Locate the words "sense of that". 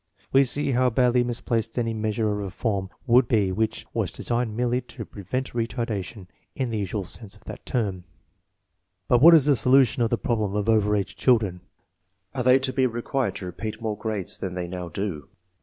7.03-7.67